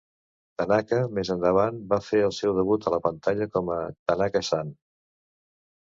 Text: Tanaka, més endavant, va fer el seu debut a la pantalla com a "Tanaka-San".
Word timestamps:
Tanaka, 0.61 1.01
més 1.17 1.31
endavant, 1.35 1.77
va 1.93 2.01
fer 2.07 2.23
el 2.29 2.35
seu 2.39 2.57
debut 2.63 2.87
a 2.93 2.97
la 2.97 3.01
pantalla 3.07 3.51
com 3.55 3.73
a 3.79 3.81
"Tanaka-San". 4.13 4.77